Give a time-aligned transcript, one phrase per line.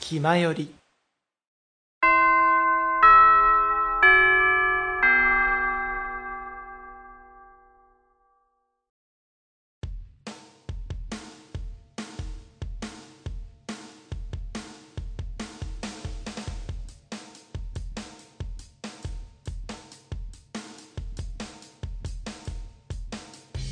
[0.00, 0.72] 気まより。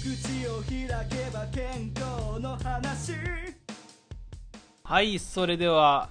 [0.03, 3.64] 口を開けば健康の話。
[4.87, 6.11] はいそれでは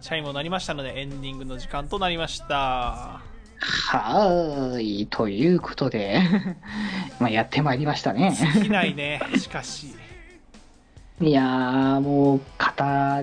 [0.00, 5.08] チャイムも鳴りましたのでエンディングの時間となりましたはーい。
[5.10, 6.22] ということで、
[7.18, 8.38] まあやってまいりましたね。
[8.54, 9.96] 尽きないねしかし
[11.20, 12.42] いやー、もう、語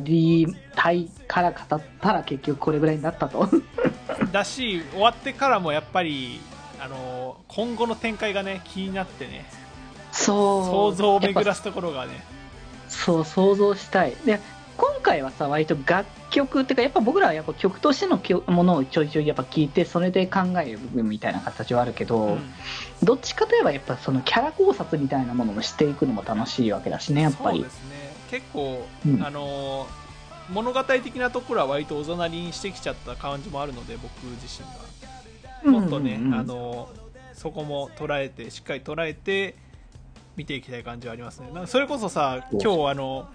[0.03, 3.47] りたいから語ったら結局これぐらいになったと。
[4.33, 6.41] だし終わってからもやっぱり
[6.81, 9.45] あの今後の展開がね気になってね
[10.11, 10.65] そう。
[10.65, 12.25] 想像を巡らすところがね
[12.89, 14.13] そう、想像したい。
[14.25, 14.41] で、
[14.77, 22.53] 今回はさ、割と楽曲っていうか、やっぱ僕らはやっぱ曲としてのものをちょいちょいやっぱ聞いて、それで考える部分みたいな形はあるけど、うん。
[23.03, 27.59] どっちかといえばやっぱそのキャラ考察みたいなものもしていくのも楽しいわけだしね、やっぱり。
[27.59, 27.71] そうで。
[27.71, 28.15] すね。
[28.31, 29.23] 結構、うん。
[29.23, 29.87] あの
[30.49, 34.67] 物語的なところは割とおざなりにしてきちゃった感じもあるので僕自身
[35.73, 35.79] が。
[35.79, 36.33] もっとね、うんうん。
[36.33, 36.89] うんあの
[37.33, 39.55] そこも捉えてしっかり捉えて
[40.37, 41.49] 見ていきたい感じはありますね。
[41.67, 43.27] それこそさ今日あの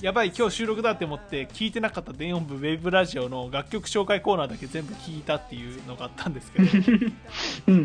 [0.00, 6.66] やばい今日収録だって思って聞いてなかった電音部ウェブラジオの楽曲紹介コーナーだけ全部聞いたっていうのがあったんですけど
[7.68, 7.80] うんうんう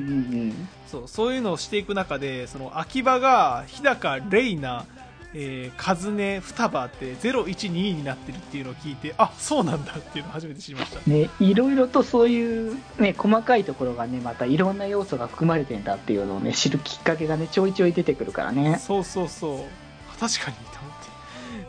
[0.48, 0.68] ん。
[0.88, 4.86] そうそういうのをしていく中でその秋葉が日高レイナ
[5.32, 18.80] えー、カズネ双葉って012になってるっていうのを聞いてあそうなんだっていうのを初めて知りましたね、いろいろとそういう、ね、細かいところがね、またいろんな要素が含まれてんだっていうのをね、知るきっかけがね、ちょいちょい出てくるからね。
[18.80, 20.58] そうそうそう確かに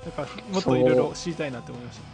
[0.05, 2.03] だからもっといろいろ知りたいなって思いました。
[2.03, 2.11] ね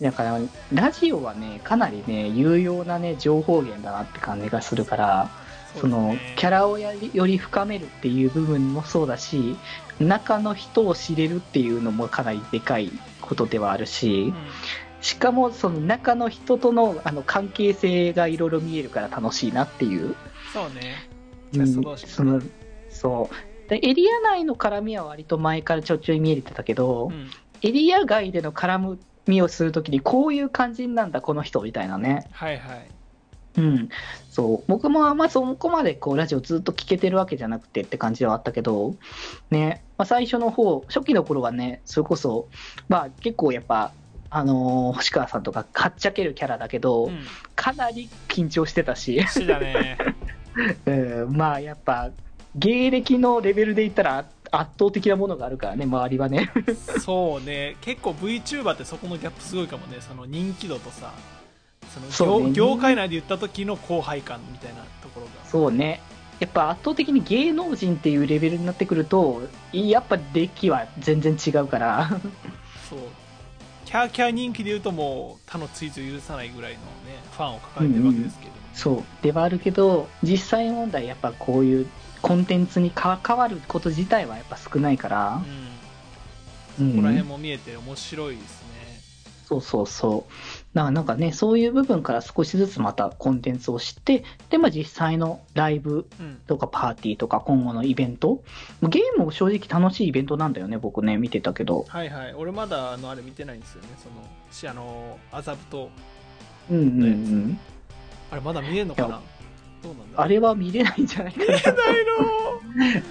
[0.00, 0.40] だから、
[0.72, 5.30] ラジオはね、かなりね、有用なね、情報源だなって感じがするから、
[5.78, 9.56] その、キャラをより深めるっていう部分もそうだし、
[10.00, 12.90] 中の人を知れるっていうのもかなりでかい
[13.20, 14.32] ことではあるし、
[15.02, 20.16] しかもその中の人とのあの関係性がいろいろ見えるから楽しいなっていう。
[20.52, 21.08] そうね。
[21.54, 21.96] うん。
[21.96, 22.40] その
[22.88, 27.30] そうでエリア内の絡みは割と前からちょいちょい見えてたけど、うん。
[27.62, 32.26] エリア外での絡みをするときにこういう感じなんだこの人みたいなね。
[32.32, 32.90] はいはい。
[33.58, 33.88] うん。
[34.28, 34.64] そう。
[34.66, 38.96] 僕もあんまそこまでこうラジオずっと聞けてるわけじゃなくてって感じではあったけど
[39.50, 42.48] ね、まあ、最初の方初期の頃はねそれこそ
[42.88, 43.92] まあ結構やっぱ
[44.30, 47.24] あのー星川さんとかかっちゃけるキャラだけど、うん。
[47.54, 49.20] かなり緊張してたし、
[49.60, 49.98] ね。
[50.86, 51.36] うん。
[51.36, 52.10] まあやっぱ
[52.54, 56.50] 芸歴のレベルで言ったら圧倒的なものがあるからね周りはね。
[57.00, 57.76] そうね。
[57.80, 59.98] 結構 VTuber ってそこのギャップすごいかもね。
[60.00, 61.12] その人気度とさ。
[61.94, 62.52] そのそうね。
[62.52, 65.32] 業業界内で言った時の後輩感みたいなところが。
[65.46, 66.00] そうね。
[66.40, 72.08] やっぱ圧倒的に芸能人っていうレベルになってくるとやっぱ歴は全然違うから。
[72.88, 72.98] そう
[73.90, 81.88] キャーキャー人気で言うともう他のツイート許さないぐらいのねファンを抱えてるわけですけど、そうではあるけど実際問題やっぱこういう
[82.22, 85.42] コンテンツに関わること自体はやっぱ少ないから、
[86.78, 86.92] うん、うん。
[86.92, 88.68] ここら辺も見えて面白いですね。
[89.46, 90.32] そうそうそう。
[90.72, 96.40] だからなんかね、そういう部分から少しずつまたコンテンツを知って、で、まあ実際のライブうん。
[96.46, 98.42] とかパーティーとか今後のイベント、
[98.82, 101.86] ゲームも正直楽しいイベントなんだよね、僕ね、見てたけど。
[101.88, 102.34] はいはい。
[102.34, 103.88] 俺まだあのあれ見てないんですよね。
[103.98, 104.14] その
[104.52, 105.90] しあの麻布と。
[106.70, 107.58] うんうんうん。
[108.30, 109.20] あれまだ見えんのかいな
[109.82, 111.46] どうなんだあれは見れないんじゃないかな。
[111.46, 111.64] 見えない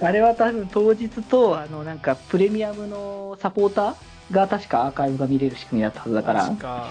[0.08, 6.46] あれは多分当日と、あの、なんかプレミアムのサポーターが確かアーカイブが見れる仕組みだったはずだから。
[6.46, 6.56] マジ。
[6.56, 6.88] か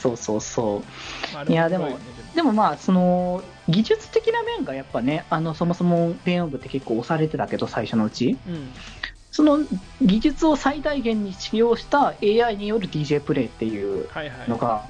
[0.00, 1.34] そうそうそう。
[1.34, 1.98] まあいやでも
[2.34, 8.38] でもまあ、その、技術的な面がやっぱね、あの、そもそも電音部って結構押されてたけど、最初のうち。
[8.46, 8.72] うん
[9.32, 9.60] その
[10.02, 14.08] 技術を最大限に使用した AI による DJ プレイっていう
[14.48, 14.84] のが、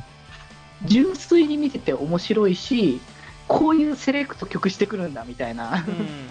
[0.86, 3.02] 純粋に見てて面白いし、
[3.48, 6.30] こういうセレクト曲してくるんだみたいな、うん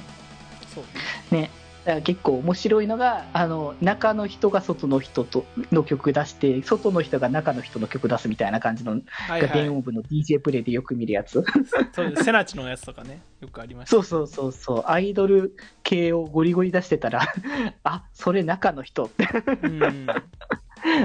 [0.74, 1.52] そうね。
[2.02, 9.02] 結構面白いのが、あの、中の人が外の人との曲出して、外の人が中の人の曲出すみたいな感じの、はい
[9.32, 9.42] はい。
[9.42, 11.44] が電音部の DJ プレイでよく見るやつ。
[11.94, 17.22] そうセナチのやつとかねよくありましたそうそうそうそう、アイドル系をゴリゴリ出してたら、
[17.84, 19.06] あ、それ中の人。
[19.06, 19.28] って
[19.64, 20.08] うん。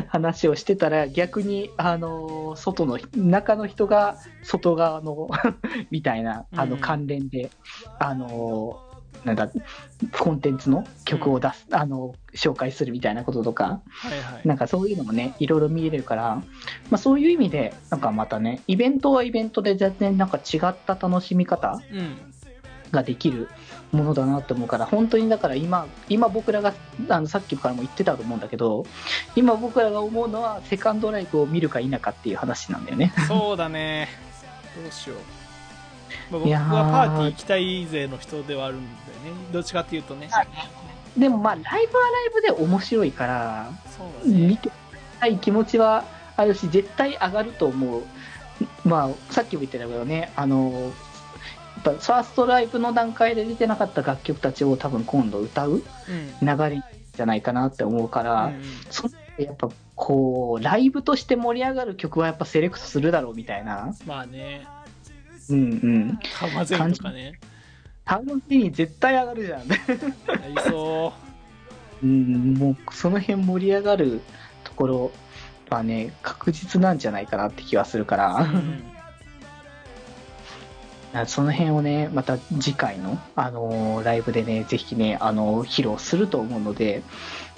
[0.09, 5.29] 話をしてたら逆にあの外の中の人が外側の
[5.91, 6.81] みたいなあのうん。
[6.81, 7.51] 関連で、
[7.99, 8.81] あの
[9.25, 9.49] なんだ、
[10.19, 14.49] コンテンツの曲を出す、あの、紹介するみたいなこととか、はいはい。
[14.49, 16.37] なんかそういうのもね、いろいろ見れるから、
[16.91, 22.17] まあそういう意味で、なんかまたね、イベントはイベントで全然なんか違った楽しみ方うん。
[22.91, 23.49] ができる
[23.91, 26.75] ものだなと思うから、本当にだから今、今僕らが、
[27.09, 28.87] あのさっきからも言ってたと思うんだけど、
[29.35, 33.13] 今僕らが思うのは、セカンドライブを見るか否かっていう話なんだよね。
[33.27, 34.09] そうだね。
[34.81, 35.19] どうしよう、
[36.31, 36.73] まあ、僕いやー。
[36.73, 38.85] はパーティー行きたい勢の人ではあるんだ
[39.29, 39.41] よね。
[39.53, 40.29] どっちかっていうとね。
[41.17, 41.87] でもまあ、ライブはライ
[42.35, 44.47] ブで面白いから、そうだね。
[44.47, 46.05] 見てみたい気持ちは
[46.37, 48.03] あるし、絶対上がると思う。
[48.85, 50.93] まあ、さっきも言ってたけどね、あの、
[51.77, 56.47] やっぱファーストライブの段階で出てなかった楽曲たちを多分今度歌ううん。
[56.47, 56.83] 流れ
[57.17, 63.95] じゃないかなって思うから、うんそやっぱこう、ライブとして盛り上がる曲はやっぱセレクトするだろうみたいな。
[64.07, 64.67] まあね
[65.51, 65.65] うんう
[66.13, 66.19] ん。
[66.39, 67.39] かまぜとかね
[68.05, 69.61] タウンテに絶対上がるじゃん。
[69.61, 71.13] ありそ
[72.03, 74.21] うん、もうその辺盛り上がる
[74.63, 75.13] ところ
[75.71, 78.37] はね、確実なんじゃないかなって気はするから。
[78.43, 78.83] う、うん
[81.27, 87.03] その辺をね、また次回の、あのーライブでね、ぜひね、あのー披露すると思うので、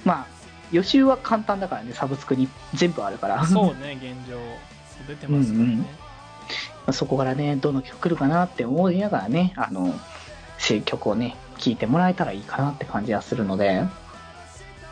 [0.05, 0.27] まあ、
[0.73, 3.47] 予習は簡単だからね、サブスクに全部あるから。
[3.47, 4.37] そうね現状
[5.09, 5.87] 出てますからね、うんうん
[6.93, 9.95] そこからね、どの曲来るかなって思いながらね、あの、
[10.59, 13.85] し曲をね、聴いてもらえたらいいかなって感じはするので、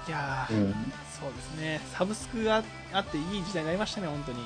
[0.08, 0.74] いやー、うん。
[1.24, 2.62] そうですねサブスクが
[2.92, 4.38] あっていい時代になりましたね本当に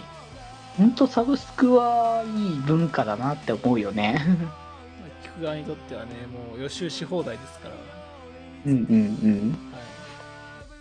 [0.77, 4.17] ほんとサブスクはいい文化だなって思うよね。
[5.25, 7.75] 聞く側にとってはねもう予習し放題ですから、
[8.67, 9.59] うんうんうん。
[9.73, 9.83] はい、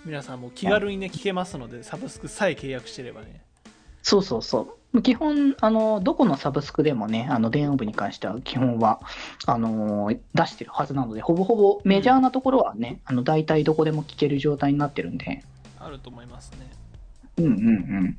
[0.05, 3.41] 皆さんも気軽にね聞けますのでサブスクさえ契約してればね
[4.07, 5.01] そうそうそう。
[5.01, 9.01] 基本、あの、どこのサブスクでもね、あの、電音部に関しては基本は、
[9.45, 15.43] あの、出してるはずなので、ほぼほぼメジャーなところはね、あの、大体どこでも聞ける状態になってるんで、
[15.77, 16.71] あると思いますね
[17.37, 17.53] うんうんう
[18.05, 18.17] ん。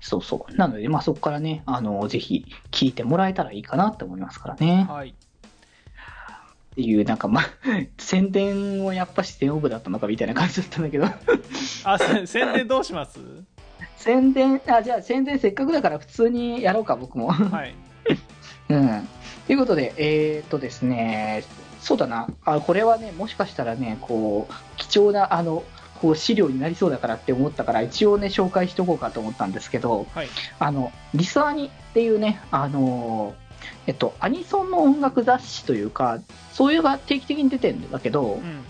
[0.00, 0.56] そうそう。
[0.56, 4.86] なので、まあそこからね、あの、ぜひ聞いてもらえたらいいかなって思いますからね。
[4.88, 5.14] はいっ
[6.80, 7.44] ていう、なんかまあ、
[7.98, 11.06] 宣伝をやっぱし電音部だったのかみたいな感じだったんだけど、
[11.84, 13.18] あせ宣伝どうします？
[13.98, 17.30] 宣伝、あ、じゃあ宣伝せっかくだから普通にやろうか、僕も。
[17.30, 17.74] はい
[18.70, 19.08] うん。
[19.46, 21.42] ということで、えー、っとですね、
[21.80, 25.64] そうだな、あこれはね、もしかしたらね、こう、貴重な、あの、
[26.00, 30.28] こう資料になりそうだからって思ったから、一応ね、紹介しとこうかと思ったんですけど、はい
[30.58, 33.34] あの、リスアニっていうね、あの、
[33.86, 36.20] えっと、アニソンの音楽雑誌というか、
[36.52, 38.64] そういうのが定期的に出てるんだけどう、ん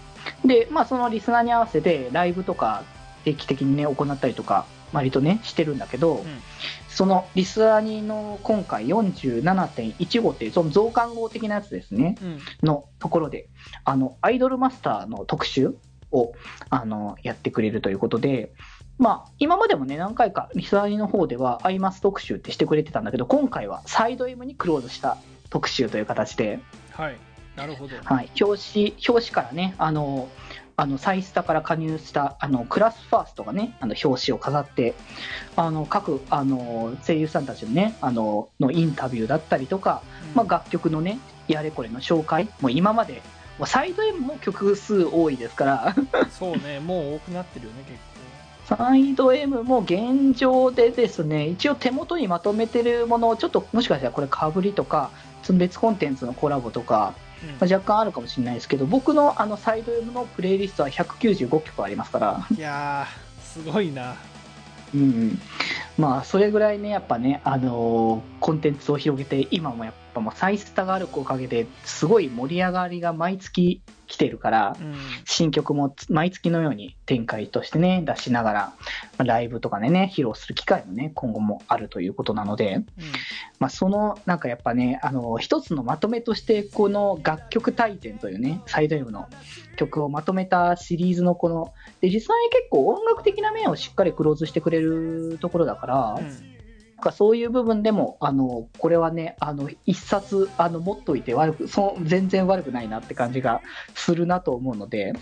[0.49, 2.85] で、まあ、そのリスナーに合わせて、ライブとか
[3.25, 6.25] 定期的にね、行ったりとか、割とね、してるんだけど、うん。
[6.89, 12.39] そのリスアニの今回47.15っていう、その増刊号的なやつですね、うん。
[12.63, 13.49] のところで、
[13.85, 15.77] あの、アイドルマスターの特集
[16.11, 16.33] を、
[16.71, 18.53] あの、やってくれるということで、
[18.99, 25.19] まあ、今までもね、何回かリスアニの方では、アイマス特集ってしてくれてたんだけど、今回はサイド M にクローズした
[25.51, 26.59] 特集という形で、
[26.93, 27.17] はい。
[27.57, 27.97] なるほど。
[28.03, 30.29] はい、表紙、表紙からね、あの、
[30.79, 34.95] あの、サイスタから加入した、あの、クラスファーストがね、あの、表紙を飾って、
[35.57, 40.03] あの、各、あの、声優さんたちのね、あの、のインタビューだったりとか、
[40.37, 43.23] まあ、楽曲のね、やれこれの紹介、もう今まで、
[43.59, 45.97] もうサイド M も曲数多いですから、
[46.31, 47.99] そうねもう多くなってるよね結
[48.77, 55.11] サイド M も現状でですね、一応手元にまとめてるものを、ちょっともしかしたらこれかぶりとか、
[55.51, 57.28] 別コンテンツのコラボとか、構、
[57.61, 64.17] まあ、若干あるかもしれないですけど、僕のあのサイド M のプレイリストは195曲ありますから、うんいやーすごいな。
[64.95, 65.41] うんうん、
[65.99, 74.95] まあ、それぐらいね、やっぱね、あのーコンテンツを広げて、今もやっぱもうサイスタがあるおかげで、すごい盛り上がりが毎月来てるから、うん。
[75.25, 78.75] 新曲も毎月のように展開としてね、出しながら、ま
[79.19, 82.87] あライブとかでね、披露する機会もね、今後もあるということなので、うん。
[83.59, 89.29] まあ、その、なんかやっぱね、あの、一つのまとめとして、この楽曲大全というね、サイド M の
[89.77, 96.58] 曲をまとめたシリーズのこの、で、実際に結構音楽的な面をしっかりクローズしてくれるところだから、うん
[96.99, 103.61] かそういう部分でも、あの、これはね、あの、一冊、あの、持っといて悪く、そう、全然悪くないなって感じが
[103.95, 105.13] するなと思うので、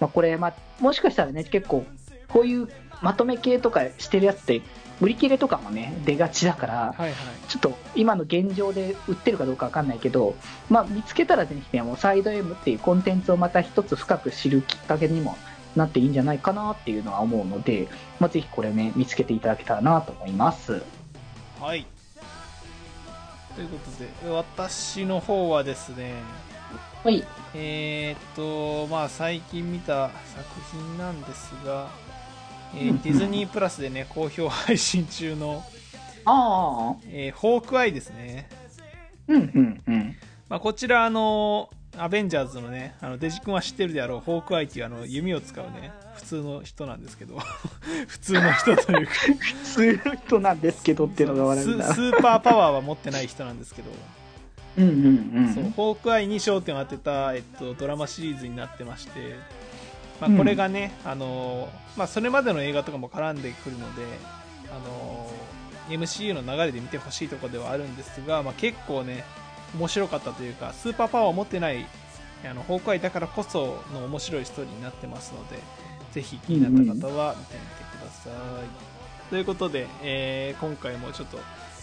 [0.00, 1.84] まあ、これ、まあ、もしかしたらね、結構、
[2.28, 2.68] こういう
[3.02, 4.62] まとめ系とかしてるやつって、
[5.00, 7.12] 売り切れとかもね、出がちだから、はいはい
[7.48, 10.34] ちょっと今の現状で売ってるかどうかわかんないけど、
[10.70, 15.36] まあ、見つけたらぜひね、もうサイド M っていうコンテンツをまた一つ深く知るきっかけにも
[15.76, 17.88] なっていいんじゃないかなっていうのは思うので、
[18.20, 20.82] まあ、ぜひこれね、見つけていただけたらなと思います。
[21.62, 21.86] はい
[23.54, 26.14] ということで私の方はですね
[27.04, 27.24] はい。
[27.54, 31.90] えーっと、まあ最近見た作品なんですが、
[32.76, 35.64] えーディズニープラスでね、好評配信中の、
[36.24, 36.96] ああ。
[37.08, 38.48] えーホークアイですね。
[39.26, 40.16] うんうんうん。
[40.48, 46.01] まあ、こちら、あの、アベンジャーズのね、あのデジ君は知ってるであろう、ホークアイっていうあの弓を使うね、普
[46.32, 47.38] 通の人なんですけど、
[48.08, 52.00] 普通の人というか、普通の人なんですけどっていうのが笑うんだスス。
[52.00, 53.90] ーパーパワーは持ってない人なんですけど、
[54.78, 55.54] うんうんう。
[55.54, 59.36] そうんホークアイに焦点を当てた、えっと、ドラマシリーズになってまして、
[60.20, 60.38] まあ、うん。
[60.38, 64.02] これがね、あのまあ、それまでの映画とかも絡んでくるので、
[64.70, 65.30] あの
[65.88, 69.24] MCU の流れで見てほしいところではあるんですが、まあ、結構ね
[69.76, 71.86] 面白かったというかスーパーパワーを持ってない
[72.44, 75.58] あのホークアイだからこその面白いストーリーになってますので
[76.12, 81.38] ぜひ気になった方は見てみてください、ということで、えー今回もちょっと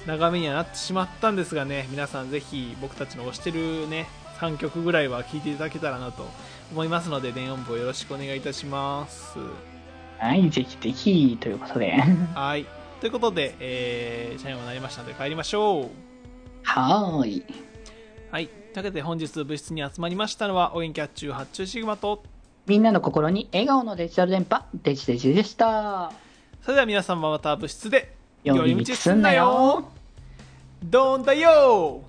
[0.06, 4.08] 長めにはなってしまったんですがね皆さんぜひ僕たちの推してるね
[4.40, 6.26] 3曲ぐらいは聴いていただけたらなと
[6.72, 9.38] 思いますので電音部をよろしくお願いいたします。
[10.18, 11.94] はい、ぜひぜひ、ということで。
[12.36, 12.66] はい。
[13.00, 15.90] ということで、えー、チャイムになりましたので帰りましょう。
[16.64, 17.44] はーい。
[18.32, 18.48] はい。
[18.48, 22.24] というわけで本日部室に集まりましたのはお元気発注発注シグマと
[22.68, 26.12] みんなの心に笑顔のデジタル電波、デジデジでした。
[26.62, 29.90] それでは皆さんもまた部室で寄り道すんなよ。
[30.84, 32.04] どんだよ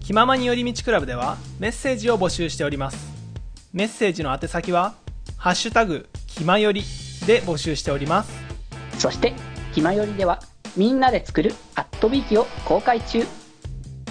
[0.00, 3.10] 気ままに寄り道クラブではメッセージを募集しております
[3.72, 4.94] メッセージの宛先は
[5.38, 6.82] 「ハッシュタグ気まより」
[7.26, 8.46] で募集しております
[8.98, 9.34] そして、
[9.72, 10.40] ひまよりでは、
[10.76, 13.24] みんなで作るアットビーキを公開中。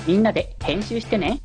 [0.08, 1.42] みんなで編集してね。